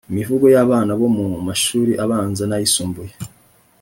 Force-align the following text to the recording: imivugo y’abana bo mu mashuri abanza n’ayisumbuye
imivugo 0.11 0.45
y’abana 0.55 0.91
bo 0.99 1.07
mu 1.15 1.25
mashuri 1.47 1.91
abanza 2.03 2.43
n’ayisumbuye 2.47 3.13